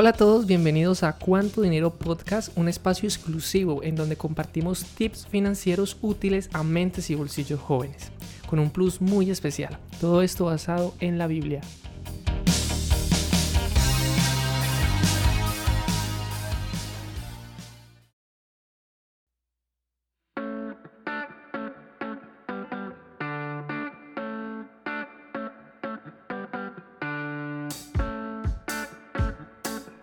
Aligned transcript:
Hola 0.00 0.10
a 0.10 0.12
todos, 0.12 0.46
bienvenidos 0.46 1.02
a 1.02 1.14
Cuánto 1.14 1.62
Dinero 1.62 1.92
Podcast, 1.92 2.56
un 2.56 2.68
espacio 2.68 3.08
exclusivo 3.08 3.82
en 3.82 3.96
donde 3.96 4.14
compartimos 4.14 4.84
tips 4.84 5.26
financieros 5.26 5.96
útiles 6.02 6.48
a 6.52 6.62
mentes 6.62 7.10
y 7.10 7.16
bolsillos 7.16 7.58
jóvenes, 7.58 8.12
con 8.48 8.60
un 8.60 8.70
plus 8.70 9.00
muy 9.00 9.28
especial. 9.28 9.76
Todo 10.00 10.22
esto 10.22 10.44
basado 10.44 10.94
en 11.00 11.18
la 11.18 11.26
Biblia. 11.26 11.62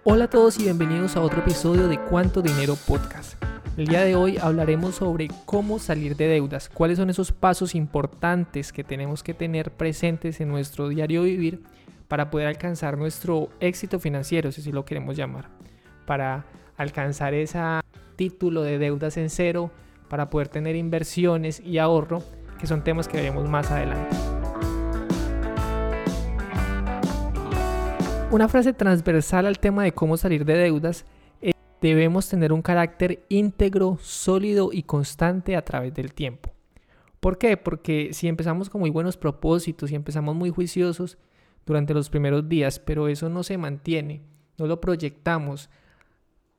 Hola 0.08 0.26
a 0.26 0.30
todos 0.30 0.60
y 0.60 0.64
bienvenidos 0.66 1.16
a 1.16 1.22
otro 1.22 1.40
episodio 1.40 1.88
de 1.88 2.00
Cuánto 2.00 2.44
Dinero 2.44 2.76
Podcast. 2.76 3.44
El 3.76 3.88
día 3.88 4.02
de 4.02 4.16
hoy 4.16 4.38
hablaremos 4.38 4.94
sobre 4.94 5.30
cómo 5.46 5.80
salir 5.80 6.16
de 6.16 6.28
deudas, 6.28 6.70
cuáles 6.70 7.00
son 7.00 7.10
esos 7.10 7.32
pasos 7.32 7.74
importantes 7.74 8.72
que 8.72 8.84
tenemos 8.84 9.24
que 9.24 9.34
tener 9.34 9.72
presentes 9.72 10.40
en 10.42 10.50
nuestro 10.50 10.90
diario 10.90 11.24
vivir 11.24 11.64
para 12.08 12.30
poder 12.30 12.46
alcanzar 12.46 13.00
nuestro 13.00 13.50
éxito 13.60 14.00
financiero, 14.00 14.52
si 14.52 14.62
así 14.62 14.72
lo 14.72 14.86
queremos 14.86 15.18
llamar, 15.18 15.50
para 16.06 16.46
alcanzar 16.78 17.34
ese 17.34 17.58
título 18.16 18.62
de 18.62 18.78
deudas 18.78 19.18
en 19.18 19.32
cero, 19.32 19.72
para 20.08 20.30
poder 20.30 20.50
tener 20.50 20.76
inversiones 20.76 21.60
y 21.62 21.80
ahorro, 21.80 22.22
que 22.60 22.68
son 22.68 22.84
temas 22.84 23.08
que 23.08 23.18
veremos 23.18 23.50
más 23.50 23.72
adelante. 23.72 24.16
Una 28.36 28.50
frase 28.50 28.74
transversal 28.74 29.46
al 29.46 29.60
tema 29.60 29.86
de 29.86 29.94
cómo 29.94 30.18
salir 30.18 30.44
de 30.44 30.58
deudas 30.58 31.06
es 31.40 31.54
debemos 31.80 32.28
tener 32.28 32.52
un 32.52 32.62
carácter 32.62 33.26
íntegro, 33.30 33.98
sólido 34.02 34.72
y 34.74 34.84
constante 34.84 35.56
a 35.56 35.64
través 35.64 35.94
del 35.94 36.14
tiempo. 36.14 36.52
¿Por 37.22 37.38
qué? 37.38 37.56
Porque 37.56 38.10
si 38.12 38.28
empezamos 38.28 38.70
con 38.70 38.82
muy 38.82 38.90
buenos 38.90 39.16
propósitos 39.16 39.90
y 39.90 39.96
empezamos 39.96 40.36
muy 40.36 40.50
juiciosos 40.50 41.18
durante 41.66 41.94
los 41.94 42.10
primeros 42.10 42.50
días, 42.50 42.78
pero 42.78 43.08
eso 43.08 43.30
no 43.30 43.42
se 43.42 43.58
mantiene, 43.58 44.22
no 44.58 44.68
lo 44.68 44.82
proyectamos 44.82 45.70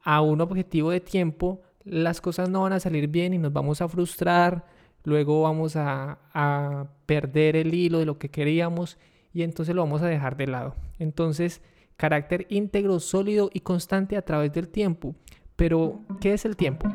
a 0.02 0.22
un 0.22 0.40
objetivo 0.40 0.92
de 0.92 1.00
tiempo, 1.00 1.60
las 1.84 2.22
cosas 2.22 2.48
no 2.48 2.62
van 2.62 2.72
a 2.72 2.80
salir 2.80 3.06
bien 3.06 3.34
y 3.34 3.38
nos 3.38 3.52
vamos 3.52 3.82
a 3.82 3.88
frustrar, 3.88 4.64
luego 5.04 5.42
vamos 5.42 5.76
a, 5.76 6.20
a 6.32 6.86
perder 7.04 7.54
el 7.54 7.74
hilo 7.74 7.98
de 7.98 8.06
lo 8.06 8.18
que 8.18 8.30
queríamos 8.30 8.96
y 9.36 9.42
entonces 9.42 9.74
lo 9.74 9.82
vamos 9.82 10.00
a 10.00 10.06
dejar 10.06 10.38
de 10.38 10.46
lado. 10.46 10.74
Entonces, 10.98 11.60
carácter 11.98 12.46
íntegro, 12.48 13.00
sólido 13.00 13.50
y 13.52 13.60
constante 13.60 14.16
a 14.16 14.22
través 14.22 14.50
del 14.50 14.70
tiempo. 14.70 15.14
Pero, 15.56 16.00
¿qué 16.22 16.32
es 16.32 16.46
el 16.46 16.56
tiempo? 16.56 16.88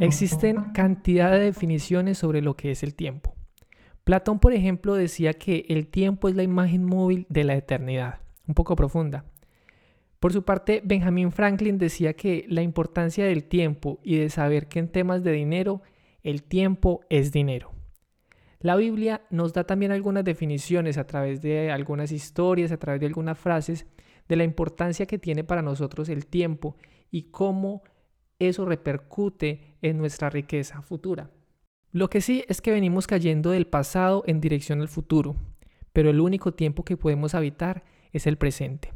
Existen 0.00 0.72
cantidad 0.72 1.30
de 1.30 1.40
definiciones 1.40 2.16
sobre 2.16 2.40
lo 2.40 2.56
que 2.56 2.70
es 2.70 2.82
el 2.82 2.94
tiempo. 2.94 3.34
Platón, 4.04 4.38
por 4.38 4.54
ejemplo, 4.54 4.94
decía 4.94 5.34
que 5.34 5.66
el 5.68 5.88
tiempo 5.88 6.30
es 6.30 6.36
la 6.36 6.42
imagen 6.42 6.86
móvil 6.86 7.26
de 7.28 7.44
la 7.44 7.54
eternidad, 7.54 8.20
un 8.46 8.54
poco 8.54 8.76
profunda. 8.76 9.26
Por 10.20 10.32
su 10.32 10.42
parte, 10.42 10.80
Benjamin 10.82 11.32
Franklin 11.32 11.76
decía 11.76 12.14
que 12.14 12.46
la 12.48 12.62
importancia 12.62 13.26
del 13.26 13.44
tiempo 13.44 14.00
y 14.02 14.16
de 14.16 14.30
saber 14.30 14.68
que 14.68 14.78
en 14.78 14.88
temas 14.88 15.22
de 15.22 15.32
dinero 15.32 15.82
el 16.22 16.42
tiempo 16.42 17.00
es 17.10 17.32
dinero. 17.32 17.72
La 18.60 18.74
Biblia 18.74 19.22
nos 19.30 19.52
da 19.52 19.64
también 19.64 19.92
algunas 19.92 20.24
definiciones 20.24 20.98
a 20.98 21.06
través 21.06 21.40
de 21.42 21.70
algunas 21.70 22.10
historias, 22.10 22.72
a 22.72 22.76
través 22.76 23.00
de 23.00 23.06
algunas 23.06 23.38
frases, 23.38 23.86
de 24.28 24.36
la 24.36 24.44
importancia 24.44 25.06
que 25.06 25.18
tiene 25.18 25.44
para 25.44 25.62
nosotros 25.62 26.08
el 26.08 26.26
tiempo 26.26 26.76
y 27.10 27.30
cómo 27.30 27.82
eso 28.38 28.64
repercute 28.64 29.76
en 29.80 29.98
nuestra 29.98 30.28
riqueza 30.30 30.82
futura. 30.82 31.30
Lo 31.90 32.10
que 32.10 32.20
sí 32.20 32.44
es 32.48 32.60
que 32.60 32.70
venimos 32.70 33.06
cayendo 33.06 33.50
del 33.50 33.66
pasado 33.66 34.22
en 34.26 34.40
dirección 34.40 34.80
al 34.80 34.88
futuro, 34.88 35.36
pero 35.92 36.10
el 36.10 36.20
único 36.20 36.52
tiempo 36.52 36.84
que 36.84 36.96
podemos 36.96 37.34
habitar 37.34 37.84
es 38.12 38.26
el 38.26 38.36
presente. 38.36 38.92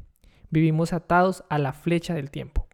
Vivimos 0.51 0.93
atados 0.93 1.45
a 1.49 1.59
la 1.59 1.73
flecha 1.73 2.15
del 2.15 2.31
tiempo. 2.31 2.69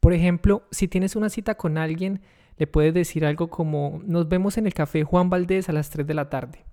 Por 0.00 0.12
ejemplo, 0.12 0.68
si 0.70 0.86
tienes 0.86 1.16
una 1.16 1.28
cita 1.28 1.56
con 1.56 1.76
alguien, 1.76 2.20
le 2.58 2.66
puedes 2.66 2.92
decir 2.92 3.24
algo 3.24 3.48
como, 3.48 4.02
nos 4.04 4.28
vemos 4.28 4.58
en 4.58 4.66
el 4.66 4.74
café 4.74 5.04
Juan 5.04 5.30
Valdés 5.30 5.68
a 5.68 5.72
las 5.72 5.90
3 5.90 6.06
de 6.06 6.14
la 6.14 6.28
tarde. 6.28 6.64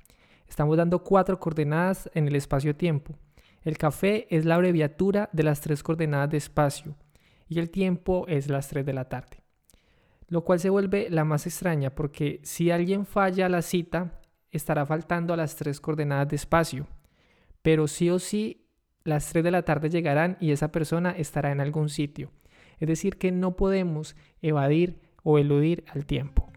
Estamos 0.48 0.78
dando 0.78 1.04
cuatro 1.04 1.40
coordenadas 1.40 2.10
en 2.14 2.28
el 2.28 2.36
espacio-tiempo. 2.36 3.16
El 3.64 3.78
café 3.78 4.28
es 4.36 4.46
la 4.46 4.56
abreviatura 4.56 5.30
de 5.32 5.44
las 5.44 5.62
tres 5.62 5.84
coordenadas 5.84 6.30
de 6.30 6.38
espacio 6.38 6.96
y 7.48 7.60
el 7.60 7.70
tiempo 7.70 8.26
es 8.28 8.50
las 8.50 8.68
3 8.68 8.86
de 8.86 8.94
la 8.94 9.10
tarde. 9.10 9.44
Lo 10.28 10.44
cual 10.44 10.60
se 10.60 10.70
vuelve 10.70 11.08
la 11.10 11.24
más 11.24 11.46
extraña 11.46 11.94
porque 11.94 12.42
si 12.44 12.72
alguien 12.72 13.06
falla 13.06 13.50
la 13.50 13.62
cita, 13.62 14.20
estará 14.52 14.86
faltando 14.86 15.34
a 15.34 15.38
las 15.38 15.56
tres 15.56 15.80
coordenadas 15.80 16.30
de 16.30 16.36
espacio. 16.36 16.88
Pero 17.62 17.88
sí 17.88 18.10
o 18.10 18.20
sí, 18.20 18.68
las 19.04 19.30
3 19.30 19.44
de 19.44 19.52
la 19.52 19.64
tarde 19.64 19.90
llegarán 19.90 20.38
y 20.40 20.52
esa 20.52 20.72
persona 20.72 21.12
estará 21.12 21.52
en 21.52 21.60
algún 21.60 21.90
sitio. 21.90 22.32
Es 22.80 22.88
decir, 22.88 23.18
que 23.18 23.32
no 23.32 23.56
podemos 23.56 24.16
evadir 24.42 25.05
o 25.26 25.38
eludir 25.38 25.84
al 25.94 26.06
tiempo. 26.06 26.48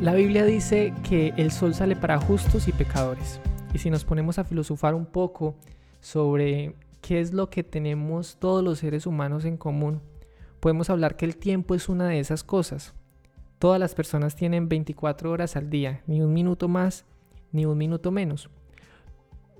La 0.00 0.14
Biblia 0.14 0.44
dice 0.44 0.92
que 1.08 1.32
el 1.38 1.50
sol 1.50 1.74
sale 1.74 1.96
para 1.96 2.20
justos 2.20 2.68
y 2.68 2.72
pecadores. 2.72 3.40
Y 3.72 3.78
si 3.78 3.90
nos 3.90 4.04
ponemos 4.04 4.38
a 4.38 4.44
filosofar 4.44 4.94
un 4.94 5.06
poco 5.06 5.56
sobre 6.00 6.74
qué 7.00 7.20
es 7.20 7.32
lo 7.32 7.50
que 7.50 7.64
tenemos 7.64 8.36
todos 8.38 8.62
los 8.62 8.78
seres 8.78 9.06
humanos 9.06 9.44
en 9.44 9.56
común, 9.56 10.00
podemos 10.60 10.90
hablar 10.90 11.16
que 11.16 11.24
el 11.24 11.36
tiempo 11.36 11.74
es 11.74 11.88
una 11.88 12.08
de 12.08 12.20
esas 12.20 12.44
cosas. 12.44 12.94
Todas 13.58 13.80
las 13.80 13.94
personas 13.94 14.36
tienen 14.36 14.68
24 14.68 15.30
horas 15.32 15.56
al 15.56 15.68
día, 15.68 16.02
ni 16.06 16.20
un 16.20 16.32
minuto 16.32 16.68
más, 16.68 17.04
ni 17.50 17.66
un 17.66 17.76
minuto 17.76 18.12
menos. 18.12 18.50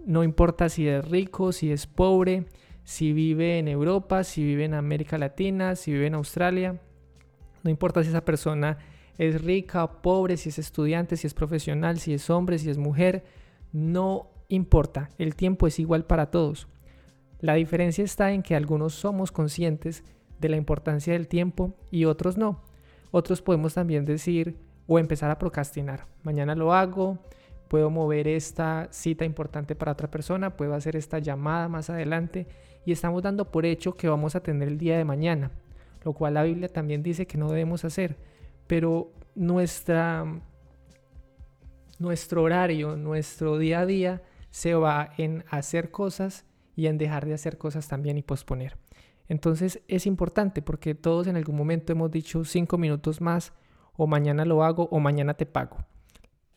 No 0.07 0.23
importa 0.23 0.69
si 0.69 0.87
es 0.87 1.07
rico, 1.09 1.51
si 1.51 1.73
es 1.73 1.87
pobre, 1.87 2.47
si 2.89 3.13
vive 3.13 3.59
en 3.59 3.69
Europa, 3.69 4.25
si 4.25 4.43
vive 4.43 4.65
en 4.65 4.73
América 4.73 5.19
Latina, 5.19 5.77
si 5.77 5.93
vive 5.93 6.07
en 6.07 6.15
Australia. 6.15 6.81
No 7.63 7.69
importa 7.69 8.03
si 8.03 8.09
esa 8.09 8.25
persona 8.25 8.79
es 9.19 9.43
rica 9.43 9.85
o 9.85 10.01
pobre, 10.01 10.39
si 10.39 10.49
es 10.49 10.59
estudiante, 10.59 11.19
si 11.19 11.27
es 11.27 11.35
profesional, 11.35 11.99
si 11.99 12.15
es 12.15 12.31
hombre, 12.31 12.59
si 12.59 12.71
es 12.71 12.79
mujer. 12.79 13.25
No 13.75 14.31
importa, 14.49 15.11
el 15.19 15.37
tiempo 15.37 15.67
es 15.67 15.79
igual 15.79 16.07
para 16.07 16.31
todos. 16.31 16.67
La 17.41 17.53
diferencia 17.53 18.03
está 18.03 18.33
en 18.33 18.43
que 18.43 18.57
algunos 18.57 18.95
somos 18.95 19.33
conscientes 19.33 20.03
de 20.41 20.49
la 20.49 20.57
importancia 20.57 21.13
del 21.13 21.29
tiempo 21.29 21.75
y 21.91 22.07
otros 22.07 22.39
no. 22.39 22.63
Otros 23.11 23.43
podemos 23.43 23.75
también 23.75 24.07
decir 24.07 24.57
o 24.87 24.99
empezar 24.99 25.31
a 25.31 25.39
procrastinar. 25.39 26.07
Mañana 26.23 26.55
lo 26.55 26.73
hago, 26.73 27.19
puedo 27.69 27.91
mover 27.91 28.27
esta 28.27 28.89
cita 28.91 29.25
importante 29.25 29.75
para 29.75 29.93
otra 29.93 30.11
persona, 30.11 30.57
puedo 30.57 30.75
hacer 30.75 30.97
esta 30.97 31.19
llamada 31.19 31.69
más 31.69 31.91
adelante 31.91 32.47
y 32.85 32.93
estamos 32.93 33.23
dando 33.23 33.51
por 33.51 33.67
hecho 33.67 33.97
que 33.97 34.09
vamos 34.09 34.35
a 34.35 34.41
tener 34.41 34.69
el 34.69 34.79
día 34.79 34.97
de 34.97 35.05
mañana, 35.05 35.51
lo 36.05 36.15
cual 36.15 36.35
la 36.35 36.43
Biblia 36.43 36.69
también 36.69 37.03
dice 37.03 37.27
que 37.27 37.39
no 37.39 37.49
debemos 37.49 37.85
hacer, 37.85 38.17
pero 38.67 39.13
nuestra, 39.35 40.25
nuestro 41.99 42.43
horario, 42.43 42.97
nuestro 42.97 43.59
día 43.59 43.81
a 43.81 43.87
día 43.87 44.23
se 44.51 44.75
va 44.75 45.11
en 45.19 45.45
hacer 45.51 45.91
cosas 45.91 46.45
y 46.75 46.87
en 46.87 46.97
dejar 46.97 47.27
de 47.27 47.35
hacer 47.35 47.59
cosas 47.59 47.89
también 47.89 48.19
y 48.19 48.23
posponer. 48.23 48.77
Entonces 49.29 49.83
es 49.89 50.07
importante 50.07 50.63
porque 50.63 50.95
todos 50.95 51.27
en 51.27 51.37
algún 51.37 51.57
momento 51.57 51.93
hemos 51.93 52.11
dicho 52.11 52.45
cinco 52.45 52.79
minutos 52.79 53.21
más 53.21 53.53
o 53.95 54.07
mañana 54.07 54.45
lo 54.45 54.65
hago 54.65 54.89
o 54.91 55.01
mañana 55.01 55.35
te 55.35 55.45
pago. 55.45 55.79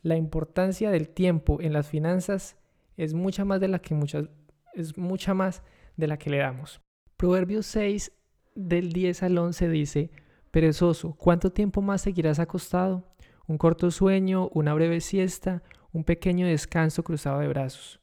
La 0.02 0.16
importancia 0.16 0.90
del 0.90 1.10
tiempo 1.10 1.62
en 1.62 1.74
las 1.74 1.88
finanzas 1.88 2.58
es 2.98 3.14
mucha 3.14 3.46
más 3.46 3.60
de 3.60 3.68
la 3.68 3.80
que 3.80 3.94
muchas 3.94 4.30
es 4.74 4.98
mucha 4.98 5.34
más 5.34 5.64
de 5.98 6.08
la 6.08 6.18
que 6.18 6.30
le 6.30 6.38
damos. 6.38 6.82
Proverbios 7.18 7.66
6 7.68 8.12
del 8.56 8.94
10 8.94 9.24
al 9.24 9.38
11 9.38 9.70
dice, 9.70 10.12
Perezoso, 10.50 11.14
¿cuánto 11.14 11.52
tiempo 11.52 11.82
más 11.82 12.02
seguirás 12.02 12.40
acostado? 12.40 13.06
Un 13.48 13.58
corto 13.58 13.92
sueño, 13.92 14.50
una 14.54 14.74
breve 14.74 15.02
siesta, 15.02 15.62
un 15.92 16.04
pequeño 16.04 16.48
descanso 16.48 17.04
cruzado 17.04 17.40
de 17.40 17.48
brazos. 17.48 18.00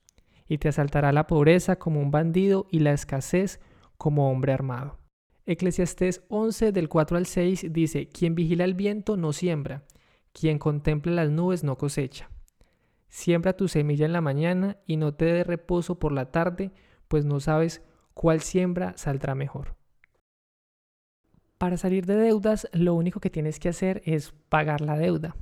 Y 0.46 0.58
te 0.58 0.68
asaltará 0.68 1.12
la 1.12 1.26
pobreza 1.26 1.78
como 1.78 2.00
un 2.00 2.10
bandido 2.10 2.66
y 2.70 2.80
la 2.80 2.92
escasez 2.92 3.60
como 3.96 4.30
hombre 4.30 4.52
armado. 4.52 4.98
Eclesiastés 5.46 6.22
11 6.28 6.72
del 6.72 6.88
4 6.88 7.16
al 7.16 7.26
6 7.26 7.66
dice, 7.70 8.08
Quien 8.08 8.34
vigila 8.34 8.64
el 8.64 8.74
viento 8.74 9.16
no 9.16 9.32
siembra, 9.32 9.84
quien 10.38 10.58
contempla 10.58 11.12
las 11.12 11.30
nubes 11.30 11.64
no 11.64 11.76
cosecha. 11.76 12.30
Siembra 13.08 13.54
tu 13.54 13.68
semilla 13.68 14.06
en 14.06 14.12
la 14.12 14.20
mañana 14.20 14.76
y 14.86 14.96
no 14.96 15.14
te 15.14 15.24
dé 15.24 15.44
reposo 15.44 15.98
por 15.98 16.12
la 16.12 16.30
tarde, 16.30 16.70
pues 17.08 17.24
no 17.24 17.40
sabes 17.40 17.82
cuál 18.14 18.40
siembra 18.40 18.92
saldrá 18.96 19.34
mejor. 19.34 19.74
Para 21.56 21.76
salir 21.76 22.06
de 22.06 22.16
deudas, 22.16 22.68
lo 22.72 22.94
único 22.94 23.18
que 23.18 23.30
tienes 23.30 23.58
que 23.58 23.68
hacer 23.68 24.02
es 24.04 24.32
pagar 24.48 24.80
la 24.80 24.96
deuda. 24.96 25.34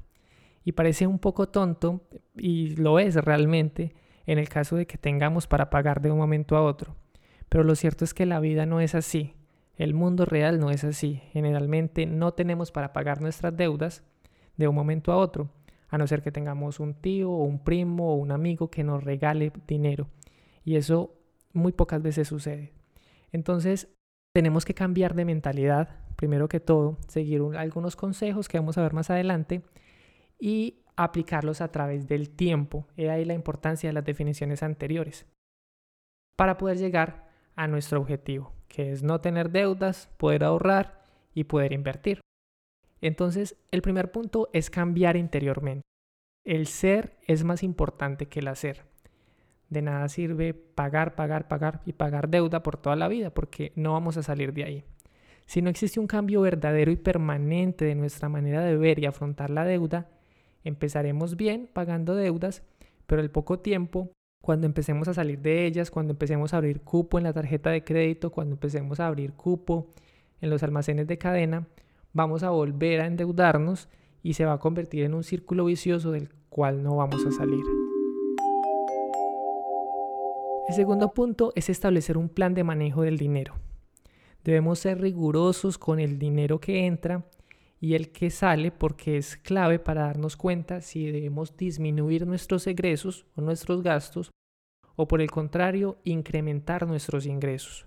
Y 0.65 0.73
parece 0.73 1.07
un 1.07 1.19
poco 1.19 1.49
tonto, 1.49 2.09
y 2.35 2.75
lo 2.77 2.99
es 2.99 3.17
realmente, 3.17 3.95
en 4.25 4.39
el 4.39 4.49
caso 4.49 4.77
de 4.77 4.87
que 4.87 4.99
tengamos 4.99 5.47
para 5.47 5.69
pagar 5.69 6.01
de 6.01 6.11
un 6.11 6.19
momento 6.19 6.57
a 6.57 6.63
otro. 6.63 6.97
Pero 7.49 7.65
lo 7.65 7.75
cierto 7.75 8.05
es 8.05 8.15
que 8.15 8.27
la 8.27 8.41
vida 8.41 8.65
no 8.67 8.81
es 8.81 8.95
así. 8.95 9.35
El 9.77 9.93
mundo 9.93 10.25
real 10.25 10.59
no 10.59 10.71
es 10.71 10.85
así. 10.85 11.21
Generalmente 11.33 12.07
no 12.07 12.33
tenemos 12.33 12.73
para 12.73 12.93
pagar 12.93 13.21
nuestras 13.21 13.57
deudas 13.57 14.03
de 14.57 14.69
un 14.69 14.75
momento 14.75 15.13
a 15.13 15.17
otro, 15.17 15.51
a 15.89 15.99
no 15.99 16.07
ser 16.07 16.23
que 16.23 16.33
tengamos 16.33 16.81
un 16.81 16.95
tío 16.95 17.31
o 17.31 17.45
un 17.45 17.63
primo 17.63 18.13
o 18.13 18.17
un 18.17 18.33
amigo 18.33 18.71
que 18.71 18.85
nos 18.85 19.05
regale 19.05 19.53
dinero. 19.67 20.09
Y 20.65 20.77
eso 20.77 21.15
muy 21.53 21.73
pocas 21.73 22.03
veces 22.03 22.29
sucede. 22.29 22.73
Entonces, 23.33 23.89
tenemos 24.35 24.65
que 24.65 24.75
cambiar 24.75 25.15
de 25.15 25.25
mentalidad, 25.25 25.89
primero 26.17 26.49
que 26.49 26.61
todo, 26.61 26.99
seguir 27.09 27.43
algunos 27.57 27.97
consejos 27.97 28.49
que 28.49 28.59
vamos 28.59 28.77
a 28.77 28.83
ver 28.83 28.93
más 28.93 29.11
adelante 29.11 29.63
y 30.39 30.83
aplicarlos 30.97 31.61
a 31.61 31.69
través 31.69 32.07
del 32.07 32.31
tiempo. 32.31 32.87
He 32.97 33.11
ahí 33.11 33.25
la 33.25 33.35
importancia 33.35 33.89
de 33.89 33.95
las 33.95 34.05
definiciones 34.05 34.63
anteriores. 34.63 35.27
Para 36.37 36.59
poder 36.59 36.79
llegar 36.79 37.31
a 37.55 37.67
nuestro 37.67 38.01
objetivo, 38.01 38.53
que 38.69 38.93
es 38.93 39.03
no 39.03 39.21
tener 39.21 39.51
deudas, 39.51 40.11
poder 40.19 40.45
ahorrar 40.45 41.03
y 41.33 41.45
poder 41.45 41.73
invertir. 41.73 42.21
Entonces, 43.01 43.57
el 43.71 43.83
primer 43.83 44.11
punto 44.11 44.49
es 44.53 44.71
cambiar 44.71 45.17
interiormente. 45.17 45.83
El 46.45 46.67
ser 46.67 47.17
es 47.27 47.45
más 47.45 47.63
importante 47.63 48.27
que 48.27 48.41
el 48.41 48.49
hacer. 48.49 48.85
De 49.69 49.83
nada 49.83 50.09
sirve 50.09 50.55
pagar, 50.55 51.17
pagar, 51.17 51.49
pagar 51.49 51.83
y 51.85 51.93
pagar 51.93 52.29
deuda 52.29 52.63
por 52.63 52.77
toda 52.77 52.97
la 52.97 53.09
vida 53.09 53.31
porque 53.31 53.73
no 53.75 53.93
vamos 53.93 54.17
a 54.17 54.23
salir 54.23 54.53
de 54.53 54.65
ahí. 54.65 54.85
Si 55.47 55.63
no 55.63 55.71
existe 55.71 56.01
un 56.01 56.07
cambio 56.07 56.41
verdadero 56.41 56.91
y 56.91 56.97
permanente 56.97 57.85
de 57.85 57.95
nuestra 57.95 58.29
manera 58.29 58.63
de 58.63 58.77
ver 58.77 58.99
y 58.99 59.07
afrontar 59.07 59.51
la 59.51 59.65
deuda, 59.65 60.09
empezaremos 60.65 61.37
bien 61.37 61.69
pagando 61.73 62.15
deudas, 62.15 62.63
pero 63.07 63.23
al 63.23 63.31
poco 63.31 63.61
tiempo, 63.61 64.11
cuando 64.43 64.67
empecemos 64.67 65.09
a 65.09 65.15
salir 65.15 65.41
de 65.41 65.67
ellas, 65.67 65.91
cuando 65.91 66.13
empecemos 66.13 66.53
a 66.53 66.59
abrir 66.59 66.81
cupo 66.83 67.19
en 67.19 67.25
la 67.25 67.33
tarjeta 67.33 67.71
de 67.71 67.85
crédito, 67.85 68.31
cuando 68.31 68.55
empecemos 68.55 69.01
a 69.01 69.07
abrir 69.07 69.33
cupo 69.35 69.89
en 70.41 70.51
los 70.51 70.63
almacenes 70.63 71.07
de 71.07 71.19
cadena, 71.19 71.67
vamos 72.17 72.43
a 72.43 72.51
volver 72.51 73.03
a 73.03 73.07
endeudarnos 73.07 73.91
y 74.23 74.33
se 74.33 74.47
va 74.47 74.55
a 74.55 74.59
convertir 74.59 75.05
en 75.05 75.13
un 75.13 75.23
círculo 75.23 75.67
vicioso 75.67 76.13
del 76.13 76.31
cual 76.49 76.83
no 76.83 76.97
vamos 76.97 77.25
a 77.27 77.31
salir. 77.31 77.63
El 80.67 80.75
segundo 80.75 81.13
punto 81.13 81.53
es 81.55 81.69
establecer 81.69 82.17
un 82.17 82.31
plan 82.31 82.55
de 82.55 82.65
manejo 82.65 83.03
del 83.03 83.19
dinero. 83.19 83.55
Debemos 84.43 84.79
ser 84.79 84.99
rigurosos 84.99 85.77
con 85.77 86.01
el 86.01 86.19
dinero 86.19 86.59
que 86.59 86.87
entra 86.87 87.27
y 87.81 87.95
el 87.95 88.11
que 88.11 88.31
sale 88.31 88.71
porque 88.71 89.19
es 89.19 89.37
clave 89.37 89.79
para 89.79 90.07
darnos 90.07 90.39
cuenta 90.39 90.81
si 90.81 91.11
debemos 91.11 91.55
disminuir 91.55 92.27
nuestros 92.27 92.67
egresos 92.67 93.27
o 93.37 93.43
nuestros 93.43 93.83
gastos 93.83 94.31
o 94.97 95.07
por 95.07 95.21
el 95.21 95.31
contrario 95.31 95.99
incrementar 96.03 96.87
nuestros 96.87 97.27
ingresos. 97.27 97.85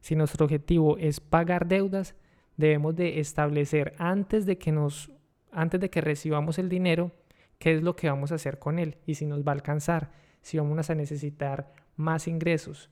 Si 0.00 0.14
nuestro 0.14 0.44
objetivo 0.44 0.98
es 0.98 1.18
pagar 1.18 1.66
deudas, 1.66 2.14
debemos 2.56 2.96
de 2.96 3.20
establecer 3.20 3.94
antes 3.98 4.46
de 4.46 4.58
que 4.58 4.72
nos 4.72 5.12
antes 5.52 5.80
de 5.80 5.88
que 5.88 6.00
recibamos 6.00 6.58
el 6.58 6.68
dinero 6.68 7.12
qué 7.58 7.74
es 7.74 7.82
lo 7.82 7.96
que 7.96 8.08
vamos 8.08 8.32
a 8.32 8.34
hacer 8.34 8.58
con 8.58 8.78
él 8.78 8.98
y 9.06 9.14
si 9.14 9.24
nos 9.24 9.42
va 9.42 9.52
a 9.52 9.54
alcanzar, 9.54 10.10
si 10.42 10.58
vamos 10.58 10.90
a 10.90 10.94
necesitar 10.94 11.72
más 11.96 12.28
ingresos, 12.28 12.90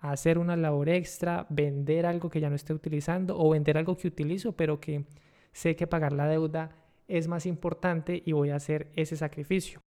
hacer 0.00 0.38
una 0.38 0.56
labor 0.56 0.90
extra, 0.90 1.46
vender 1.48 2.04
algo 2.04 2.28
que 2.28 2.40
ya 2.40 2.50
no 2.50 2.56
esté 2.56 2.74
utilizando 2.74 3.38
o 3.38 3.50
vender 3.50 3.78
algo 3.78 3.96
que 3.96 4.08
utilizo 4.08 4.52
pero 4.52 4.80
que 4.80 5.06
sé 5.52 5.76
que 5.76 5.86
pagar 5.86 6.12
la 6.12 6.28
deuda 6.28 6.76
es 7.08 7.26
más 7.28 7.46
importante 7.46 8.22
y 8.24 8.32
voy 8.32 8.50
a 8.50 8.56
hacer 8.56 8.90
ese 8.96 9.16
sacrificio. 9.16 9.80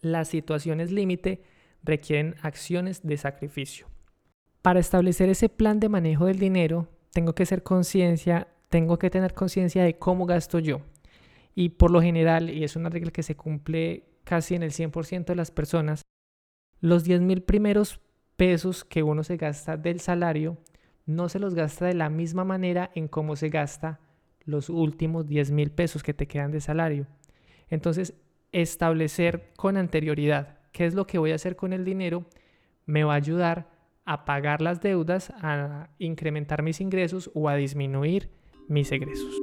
Las 0.00 0.28
situaciones 0.28 0.90
límite 0.90 1.42
requieren 1.82 2.34
acciones 2.42 3.06
de 3.06 3.16
sacrificio. 3.16 3.86
Para 4.60 4.80
establecer 4.80 5.28
ese 5.28 5.48
plan 5.48 5.80
de 5.80 5.88
manejo 5.88 6.26
del 6.26 6.38
dinero, 6.38 6.88
tengo 7.12 7.34
que 7.34 7.46
ser 7.46 7.62
conciencia, 7.62 8.48
tengo 8.68 8.98
que 8.98 9.10
tener 9.10 9.34
conciencia 9.34 9.84
de 9.84 9.98
cómo 9.98 10.26
gasto 10.26 10.58
yo. 10.58 10.80
Y 11.54 11.70
por 11.70 11.90
lo 11.90 12.00
general, 12.00 12.50
y 12.50 12.64
es 12.64 12.76
una 12.76 12.88
regla 12.88 13.10
que 13.10 13.22
se 13.22 13.36
cumple 13.36 14.04
casi 14.24 14.54
en 14.54 14.62
el 14.62 14.72
100% 14.72 15.26
de 15.26 15.36
las 15.36 15.50
personas, 15.50 16.02
los 16.80 17.04
10 17.04 17.20
mil 17.20 17.42
primeros 17.42 18.00
pesos 18.36 18.84
que 18.84 19.02
uno 19.02 19.22
se 19.22 19.36
gasta 19.36 19.76
del 19.76 20.00
salario 20.00 20.58
no 21.04 21.28
se 21.28 21.38
los 21.38 21.54
gasta 21.54 21.86
de 21.86 21.94
la 21.94 22.08
misma 22.08 22.44
manera 22.44 22.90
en 22.94 23.08
cómo 23.08 23.36
se 23.36 23.48
gasta 23.48 24.00
los 24.44 24.68
últimos 24.68 25.26
10 25.26 25.50
mil 25.50 25.70
pesos 25.70 26.02
que 26.02 26.14
te 26.14 26.26
quedan 26.26 26.50
de 26.50 26.60
salario. 26.60 27.06
Entonces, 27.68 28.14
establecer 28.52 29.52
con 29.56 29.76
anterioridad 29.76 30.58
qué 30.72 30.86
es 30.86 30.94
lo 30.94 31.06
que 31.06 31.18
voy 31.18 31.32
a 31.32 31.36
hacer 31.36 31.56
con 31.56 31.72
el 31.72 31.84
dinero 31.84 32.24
me 32.86 33.04
va 33.04 33.14
a 33.14 33.16
ayudar 33.16 33.71
a 34.04 34.24
pagar 34.24 34.62
las 34.62 34.80
deudas, 34.80 35.30
a 35.40 35.90
incrementar 35.98 36.62
mis 36.62 36.80
ingresos 36.80 37.30
o 37.34 37.48
a 37.48 37.56
disminuir 37.56 38.30
mis 38.68 38.90
egresos. 38.92 39.38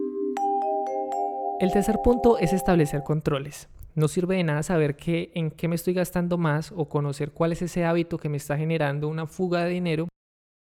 El 1.59 1.71
tercer 1.71 2.00
punto 2.03 2.38
es 2.38 2.53
establecer 2.53 3.03
controles. 3.03 3.69
No 3.95 4.07
sirve 4.07 4.38
de 4.38 4.44
nada 4.44 4.63
saber 4.63 4.95
qué, 4.95 5.31
en 5.35 5.51
qué 5.51 5.67
me 5.67 5.75
estoy 5.75 5.94
gastando 5.94 6.38
más 6.38 6.71
o 6.75 6.88
conocer 6.88 7.31
cuál 7.31 7.51
es 7.51 7.61
ese 7.61 7.83
hábito 7.83 8.17
que 8.17 8.29
me 8.29 8.38
está 8.38 8.57
generando 8.57 9.07
una 9.09 9.27
fuga 9.27 9.63
de 9.63 9.71
dinero 9.71 10.07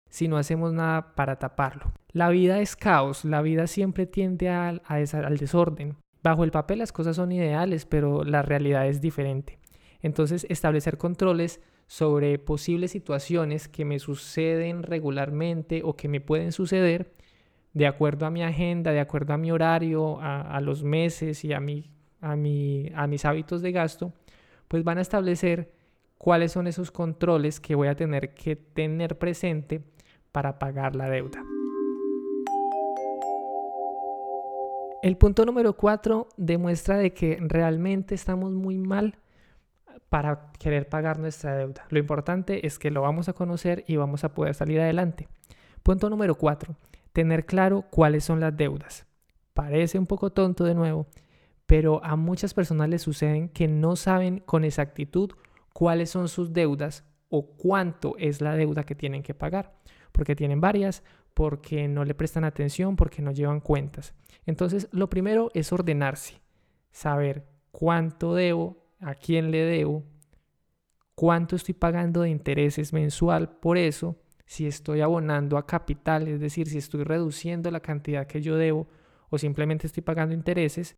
si 0.10 0.30
no 0.30 0.38
hacemos 0.38 0.72
nada 0.72 1.14
para 1.16 1.38
taparlo. 1.38 1.92
La 2.14 2.30
vida 2.30 2.62
es 2.62 2.78
caos, 2.78 3.26
la 3.26 3.42
vida 3.42 3.68
siempre 3.68 4.06
tiende 4.06 4.50
al, 4.50 4.82
al 4.86 5.38
desorden. 5.38 5.98
Bajo 6.24 6.46
el 6.46 6.52
papel 6.52 6.80
las 6.80 6.94
cosas 6.94 7.18
son 7.18 7.34
ideales, 7.34 7.86
pero 7.86 8.24
la 8.24 8.42
realidad 8.42 8.88
es 8.88 9.02
diferente. 9.02 9.60
Entonces, 10.06 10.46
establecer 10.52 11.00
controles 11.00 11.62
sobre 11.88 12.38
posibles 12.38 12.92
situaciones 12.92 13.68
que 13.68 13.86
me 13.86 13.98
suceden 13.98 14.84
regularmente 14.84 15.82
o 15.84 15.96
que 15.96 16.08
me 16.08 16.22
pueden 16.22 16.52
suceder 16.52 17.16
de 17.74 17.88
acuerdo 17.88 18.28
a 18.28 18.30
mi 18.30 18.44
agenda, 18.44 18.92
de 18.92 19.00
acuerdo 19.00 19.34
a 19.34 19.38
mi 19.38 19.52
horario, 19.52 20.20
a, 20.22 20.62
los 20.62 20.84
meses 20.84 21.44
y 21.44 21.54
a, 21.54 21.60
mi, 21.60 21.90
a, 22.22 22.36
mi, 22.36 22.92
a 22.94 23.08
mis 23.08 23.26
hábitos 23.26 23.64
de 23.64 23.72
gasto, 23.72 24.14
pues 24.68 24.84
van 24.84 25.00
a 25.00 25.02
establecer 25.02 25.72
cuáles 26.20 26.52
son 26.52 26.68
esos 26.68 26.92
controles 26.92 27.60
que 27.60 27.74
voy 27.74 27.88
a 27.88 27.96
tener 27.96 28.36
que 28.36 28.56
tener 28.56 29.18
presente 29.18 29.82
para 30.32 30.60
pagar 30.60 30.96
la 30.96 31.10
deuda. 31.10 31.44
El 35.02 35.18
punto 35.18 35.46
número 35.46 35.74
cuatro 35.74 36.28
demuestra 36.38 37.00
de 37.00 37.12
que 37.12 37.40
realmente 37.42 38.14
estamos 38.14 38.52
muy 38.52 38.78
mal 38.78 39.18
para 40.16 40.50
querer 40.60 40.88
pagar 40.88 41.20
nuestra 41.20 41.58
deuda. 41.58 41.88
Lo 41.90 42.00
importante 42.00 42.66
es 42.66 42.80
que 42.80 42.90
lo 42.90 43.02
vamos 43.02 43.28
a 43.28 43.34
conocer 43.34 43.84
y 43.86 43.98
vamos 43.98 44.24
a 44.24 44.34
poder 44.34 44.56
salir 44.56 44.80
adelante. 44.80 45.28
Punto 45.84 46.10
número 46.10 46.36
cuatro, 46.36 46.78
tener 47.12 47.46
claro 47.46 47.84
cuáles 47.90 48.24
son 48.24 48.40
las 48.40 48.56
deudas. 48.56 49.06
Parece 49.54 50.00
un 50.00 50.06
poco 50.06 50.30
tonto 50.32 50.64
de 50.64 50.74
nuevo, 50.74 51.08
pero 51.66 52.02
a 52.02 52.16
muchas 52.16 52.54
personas 52.54 52.88
les 52.88 53.02
suceden 53.02 53.50
que 53.50 53.68
no 53.68 53.98
saben 53.98 54.40
con 54.40 54.64
exactitud 54.64 55.32
cuáles 55.74 56.12
son 56.12 56.30
sus 56.30 56.54
deudas 56.54 57.04
o 57.28 57.48
cuánto 57.58 58.16
es 58.18 58.40
la 58.40 58.56
deuda 58.56 58.86
que 58.86 58.96
tienen 58.96 59.22
que 59.22 59.34
pagar 59.34 59.74
porque 60.14 60.34
tienen 60.34 60.62
varias, 60.62 61.04
porque 61.34 61.90
no 61.90 62.06
le 62.06 62.16
prestan 62.16 62.46
atención, 62.46 62.96
porque 62.96 63.22
no 63.22 63.32
llevan 63.32 63.60
cuentas. 63.60 64.14
Entonces, 64.46 64.88
lo 64.94 65.10
primero 65.10 65.52
es 65.54 65.74
ordenarse, 65.74 66.40
saber 66.90 67.46
cuánto 67.72 68.34
debo, 68.34 68.85
a 69.06 69.14
quién 69.14 69.52
le 69.52 69.60
debo, 69.60 70.04
cuánto 71.14 71.56
estoy 71.56 71.76
pagando 71.76 72.22
de 72.24 72.30
intereses 72.30 72.92
mensual 72.92 73.50
por 73.60 73.78
eso, 73.78 74.18
si 74.48 74.66
estoy 74.66 75.02
abonando 75.02 75.58
a 75.58 75.68
capital, 75.68 76.28
es 76.28 76.40
decir, 76.40 76.68
si 76.68 76.80
estoy 76.80 77.04
reduciendo 77.04 77.70
la 77.70 77.80
cantidad 77.82 78.26
que 78.26 78.42
yo 78.42 78.58
debo 78.58 78.88
o 79.30 79.38
simplemente 79.38 79.86
estoy 79.86 80.02
pagando 80.02 80.34
intereses. 80.34 80.96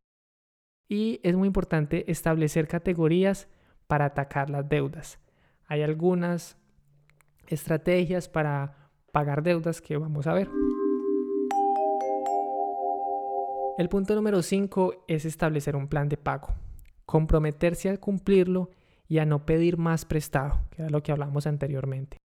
Y 0.90 1.20
es 1.22 1.36
muy 1.36 1.48
importante 1.48 2.10
establecer 2.10 2.68
categorías 2.68 3.50
para 3.88 4.06
atacar 4.06 4.50
las 4.50 4.68
deudas. 4.68 5.20
Hay 5.68 5.82
algunas 5.82 6.58
estrategias 7.48 8.30
para 8.30 8.90
pagar 9.12 9.44
deudas 9.44 9.82
que 9.82 9.98
vamos 9.98 10.28
a 10.28 10.34
ver. 10.34 10.50
El 13.78 13.90
punto 13.90 14.16
número 14.16 14.42
5 14.42 15.06
es 15.08 15.26
establecer 15.26 15.76
un 15.76 15.88
plan 15.88 16.10
de 16.10 16.18
pago, 16.18 16.48
comprometerse 17.08 17.90
a 17.90 17.98
cumplirlo 17.98 18.70
y 19.08 19.18
a 19.18 19.26
no 19.26 19.48
pedir 19.48 19.78
más 19.78 20.06
prestado, 20.06 20.60
que 20.70 20.84
era 20.84 20.92
lo 20.92 21.02
que 21.02 21.12
hablamos 21.12 21.48
anteriormente. 21.48 22.18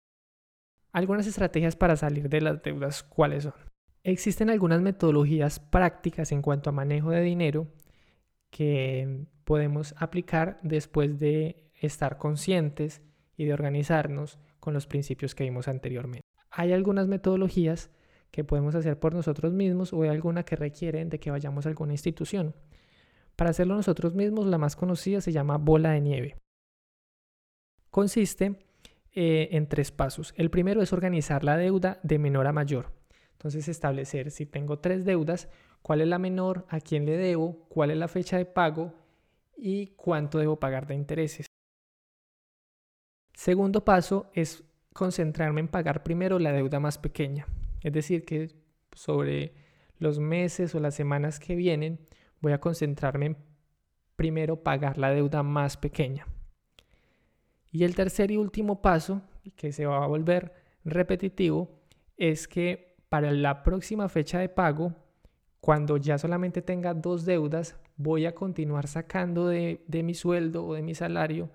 Algunas 0.92 1.26
estrategias 1.26 1.78
para 1.78 1.96
salir 1.96 2.28
de 2.28 2.42
las 2.42 2.62
deudas, 2.62 3.04
¿cuáles 3.04 3.44
son? 3.44 3.54
Existen 4.04 4.50
algunas 4.50 4.82
metodologías 4.82 5.62
prácticas 5.62 6.34
en 6.34 6.42
cuanto 6.42 6.70
a 6.70 6.74
manejo 6.74 7.12
de 7.12 7.22
dinero 7.22 7.68
que 8.50 9.28
podemos 9.46 9.96
aplicar 9.98 10.60
después 10.64 11.18
de 11.18 11.72
estar 11.80 12.18
conscientes 12.18 13.02
y 13.38 13.46
de 13.46 13.54
organizarnos 13.54 14.38
con 14.60 14.74
los 14.74 14.86
principios 14.86 15.34
que 15.34 15.46
vimos 15.46 15.70
anteriormente 15.70 16.22
hay 16.52 16.74
algunas 16.74 17.08
metodologías 17.08 17.90
que 18.30 18.44
podemos 18.44 18.76
hacer 18.76 19.00
por 19.00 19.14
nosotros 19.14 19.54
mismos 19.54 19.94
o 19.94 20.04
hay 20.04 20.10
alguna 20.10 20.44
que 20.44 20.56
requieren 20.56 21.10
de 21.10 21.20
que 21.20 21.32
vayamos 21.32 21.66
a 21.66 21.70
alguna 21.70 21.94
institución. 21.94 22.56
Para 23.42 23.50
hacerlo 23.50 23.74
nosotros 23.74 24.14
mismos, 24.14 24.46
la 24.46 24.60
más 24.60 24.76
conocida 24.76 25.20
se 25.20 25.32
llama 25.32 25.58
bola 25.58 25.94
de 25.94 26.02
nieve. 26.02 26.38
Consiste 27.90 28.68
eh, 29.14 29.50
en 29.54 29.68
tres 29.68 29.92
pasos. 29.92 30.32
El 30.38 30.52
primero 30.52 30.80
es 30.84 30.94
organizar 30.94 31.44
la 31.44 31.58
deuda 31.58 32.00
de 32.04 32.20
menor 32.20 32.46
a 32.46 32.52
mayor. 32.52 32.94
Entonces 33.32 33.68
establecer 33.68 34.30
si 34.30 34.46
tengo 34.46 34.78
tres 34.78 35.06
deudas, 35.06 35.50
cuál 35.82 36.02
es 36.02 36.08
la 36.08 36.20
menor, 36.20 36.68
a 36.70 36.82
quién 36.82 37.08
le 37.08 37.18
debo, 37.18 37.68
cuál 37.68 37.90
es 37.90 37.98
la 37.98 38.08
fecha 38.08 38.38
de 38.38 38.46
pago 38.46 38.94
y 39.58 39.88
cuánto 39.96 40.38
debo 40.38 40.60
pagar 40.60 40.86
de 40.86 40.94
intereses. 40.94 41.48
Segundo 43.34 43.84
paso 43.84 44.30
es 44.36 44.64
concentrarme 44.94 45.62
en 45.62 45.68
pagar 45.68 46.04
primero 46.04 46.38
la 46.38 46.52
deuda 46.52 46.80
más 46.80 47.00
pequeña. 47.00 47.48
Es 47.82 47.92
decir, 47.92 48.24
que 48.24 48.52
sobre 48.94 49.56
los 49.98 50.20
meses 50.20 50.76
o 50.76 50.80
las 50.80 50.94
semanas 50.94 51.40
que 51.40 51.56
vienen 51.56 52.08
voy 52.42 52.52
a 52.52 52.60
concentrarme 52.60 53.28
en 53.28 53.38
primero 54.16 54.64
pagar 54.64 54.98
la 54.98 55.12
deuda 55.12 55.44
más 55.44 55.78
pequeña. 55.78 56.28
Y 57.72 57.86
el 57.86 57.96
tercer 57.96 58.32
y 58.32 58.38
último 58.38 58.82
paso, 58.82 59.22
que 59.56 59.72
se 59.72 59.86
va 59.86 60.04
a 60.04 60.08
volver 60.08 60.54
repetitivo, 60.84 61.80
es 62.18 62.48
que 62.48 62.98
para 63.10 63.32
la 63.32 63.64
próxima 63.64 64.10
fecha 64.10 64.40
de 64.40 64.50
pago, 64.50 64.94
cuando 65.60 65.98
ya 65.98 66.18
solamente 66.18 66.62
tenga 66.62 66.94
dos 66.94 67.26
deudas, 67.26 67.78
voy 67.98 68.26
a 68.26 68.36
continuar 68.36 68.88
sacando 68.88 69.48
de, 69.48 69.80
mi 69.88 70.14
sueldo 70.14 70.66
o 70.66 70.74
de 70.74 70.82
mi 70.82 70.96
salario 70.96 71.50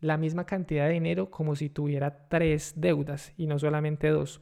la 0.00 0.16
misma 0.16 0.46
cantidad 0.46 0.86
de 0.86 0.94
dinero 0.94 1.30
como 1.30 1.54
si 1.54 1.68
tuviera 1.68 2.28
tres 2.28 2.74
deudas 2.76 3.32
y 3.36 3.46
no 3.46 3.58
solamente 3.58 4.08
dos. 4.08 4.40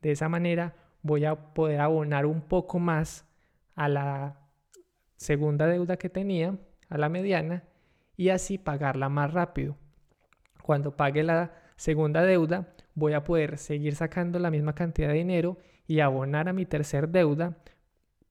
De 0.00 0.12
esa 0.12 0.28
manera 0.28 0.76
voy 1.02 1.24
a 1.24 1.54
poder 1.54 1.80
abonar 1.80 2.24
un 2.24 2.40
poco 2.40 2.78
más 2.78 3.26
a 3.74 3.88
la 3.88 4.41
segunda 5.22 5.66
deuda 5.66 5.96
que 5.96 6.10
tenía, 6.10 6.58
a 6.90 6.98
la 6.98 7.08
mediana, 7.08 7.64
y 8.16 8.28
así 8.28 8.58
pagarla 8.58 9.08
más 9.08 9.32
rápido. 9.32 9.78
Cuando 10.62 10.96
pague 10.96 11.22
la 11.22 11.54
segunda 11.76 12.22
deuda, 12.22 12.74
voy 12.94 13.14
a 13.14 13.24
poder 13.24 13.56
seguir 13.56 13.94
sacando 13.94 14.38
la 14.38 14.50
misma 14.50 14.74
cantidad 14.74 15.08
de 15.08 15.14
dinero 15.14 15.58
y 15.86 16.00
abonar 16.00 16.48
a 16.48 16.52
mi 16.52 16.66
tercer 16.66 17.08
deuda 17.08 17.56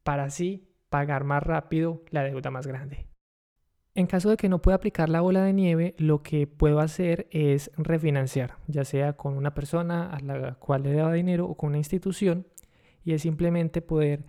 para 0.03 0.25
así 0.25 0.67
pagar 0.89 1.23
más 1.23 1.41
rápido 1.41 2.03
la 2.11 2.23
deuda 2.23 2.51
más 2.51 2.67
grande. 2.67 3.07
En 3.93 4.07
caso 4.07 4.29
de 4.29 4.37
que 4.37 4.47
no 4.47 4.61
pueda 4.61 4.75
aplicar 4.75 5.09
la 5.09 5.19
bola 5.19 5.43
de 5.43 5.51
nieve, 5.51 5.95
lo 5.97 6.23
que 6.23 6.47
puedo 6.47 6.79
hacer 6.79 7.27
es 7.31 7.71
refinanciar, 7.75 8.55
ya 8.67 8.85
sea 8.85 9.13
con 9.13 9.35
una 9.35 9.53
persona 9.53 10.09
a 10.09 10.19
la 10.21 10.55
cual 10.55 10.83
le 10.83 10.91
deba 10.91 11.11
dinero 11.11 11.45
o 11.45 11.55
con 11.55 11.69
una 11.69 11.77
institución, 11.77 12.47
y 13.03 13.13
es 13.13 13.23
simplemente 13.23 13.81
poder 13.81 14.23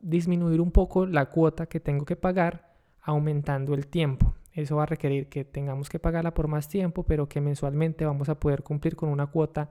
disminuir 0.00 0.60
un 0.60 0.70
poco 0.70 1.06
la 1.06 1.26
cuota 1.26 1.66
que 1.66 1.80
tengo 1.80 2.04
que 2.04 2.16
pagar 2.16 2.74
aumentando 3.00 3.74
el 3.74 3.86
tiempo. 3.86 4.34
Eso 4.52 4.76
va 4.76 4.84
a 4.84 4.86
requerir 4.86 5.28
que 5.28 5.44
tengamos 5.44 5.88
que 5.88 5.98
pagarla 5.98 6.34
por 6.34 6.48
más 6.48 6.68
tiempo, 6.68 7.04
pero 7.04 7.28
que 7.28 7.40
mensualmente 7.40 8.04
vamos 8.04 8.28
a 8.28 8.40
poder 8.40 8.62
cumplir 8.62 8.96
con 8.96 9.08
una 9.08 9.26
cuota 9.26 9.70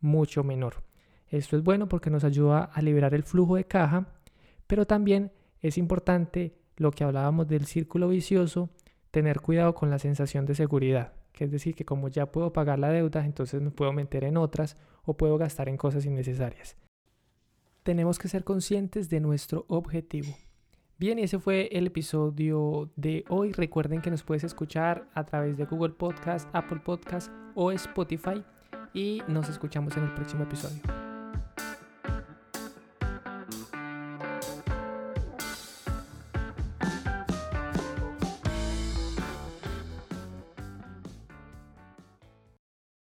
mucho 0.00 0.44
menor. 0.44 0.82
Esto 1.28 1.56
es 1.56 1.62
bueno 1.62 1.88
porque 1.88 2.10
nos 2.10 2.24
ayuda 2.24 2.64
a 2.64 2.80
liberar 2.80 3.14
el 3.14 3.24
flujo 3.24 3.56
de 3.56 3.64
caja, 3.64 4.06
pero 4.66 4.86
también 4.86 5.32
es 5.60 5.76
importante 5.76 6.54
lo 6.76 6.92
que 6.92 7.04
hablábamos 7.04 7.48
del 7.48 7.66
círculo 7.66 8.08
vicioso, 8.08 8.70
tener 9.10 9.40
cuidado 9.40 9.74
con 9.74 9.90
la 9.90 9.98
sensación 9.98 10.46
de 10.46 10.54
seguridad, 10.54 11.12
que 11.32 11.44
es 11.44 11.50
decir, 11.50 11.74
que 11.74 11.84
como 11.84 12.08
ya 12.08 12.30
puedo 12.30 12.52
pagar 12.52 12.78
la 12.78 12.90
deuda, 12.90 13.24
entonces 13.24 13.60
me 13.60 13.70
puedo 13.70 13.92
meter 13.92 14.24
en 14.24 14.36
otras 14.36 14.76
o 15.04 15.16
puedo 15.16 15.36
gastar 15.36 15.68
en 15.68 15.76
cosas 15.76 16.06
innecesarias. 16.06 16.76
Tenemos 17.88 18.18
que 18.18 18.28
ser 18.28 18.44
conscientes 18.44 19.08
de 19.08 19.18
nuestro 19.18 19.64
objetivo. 19.66 20.36
Bien, 20.98 21.18
ese 21.18 21.38
fue 21.38 21.70
el 21.72 21.86
episodio 21.86 22.90
de 22.96 23.24
hoy. 23.30 23.52
Recuerden 23.52 24.02
que 24.02 24.10
nos 24.10 24.22
puedes 24.22 24.44
escuchar 24.44 25.08
a 25.14 25.24
través 25.24 25.56
de 25.56 25.64
Google 25.64 25.94
Podcast, 25.94 26.50
Apple 26.52 26.80
Podcast 26.84 27.32
o 27.54 27.72
Spotify 27.72 28.44
y 28.92 29.22
nos 29.26 29.48
escuchamos 29.48 29.96
en 29.96 30.02
el 30.02 30.12
próximo 30.12 30.42
episodio. 30.42 30.97